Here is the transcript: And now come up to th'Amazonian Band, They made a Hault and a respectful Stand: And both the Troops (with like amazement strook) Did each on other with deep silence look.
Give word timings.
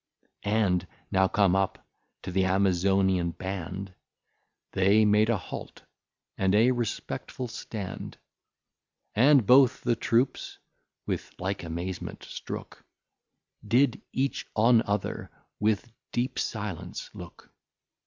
And 0.49 0.87
now 1.11 1.27
come 1.27 1.55
up 1.55 1.85
to 2.23 2.31
th'Amazonian 2.31 3.37
Band, 3.37 3.93
They 4.71 5.05
made 5.05 5.29
a 5.29 5.37
Hault 5.37 5.83
and 6.39 6.55
a 6.55 6.71
respectful 6.71 7.47
Stand: 7.47 8.17
And 9.13 9.45
both 9.45 9.81
the 9.81 9.95
Troops 9.95 10.57
(with 11.05 11.31
like 11.37 11.61
amazement 11.63 12.23
strook) 12.23 12.83
Did 13.63 14.01
each 14.11 14.47
on 14.55 14.81
other 14.87 15.29
with 15.59 15.93
deep 16.11 16.39
silence 16.39 17.11
look. 17.13 17.53